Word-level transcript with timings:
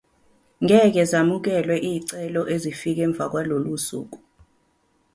Ngeke 0.63 1.01
zamukelwe 1.11 1.75
izicelo 1.89 2.41
ezifike 2.55 3.01
emva 3.07 3.25
kwalolu 3.31 3.73
suku. 3.87 4.19